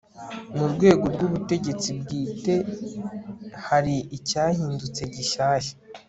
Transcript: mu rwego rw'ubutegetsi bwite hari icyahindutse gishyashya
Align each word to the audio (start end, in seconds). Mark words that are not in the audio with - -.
mu 0.57 0.65
rwego 0.73 1.05
rw'ubutegetsi 1.13 1.89
bwite 1.99 2.53
hari 3.67 3.95
icyahindutse 4.17 5.01
gishyashya 5.13 5.73